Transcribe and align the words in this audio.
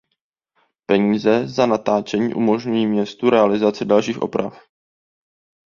Peníze 0.85 1.47
za 1.47 1.65
natáčení 1.65 2.33
umožňují 2.33 2.87
městu 2.87 3.29
realizaci 3.29 3.85
dalších 3.85 4.21
oprav. 4.21 4.59